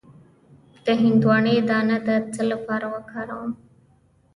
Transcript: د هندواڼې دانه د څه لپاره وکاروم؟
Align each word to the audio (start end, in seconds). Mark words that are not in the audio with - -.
د 0.85 0.87
هندواڼې 1.01 1.55
دانه 1.69 1.97
د 2.07 2.09
څه 2.33 2.41
لپاره 2.51 2.85
وکاروم؟ 2.95 3.51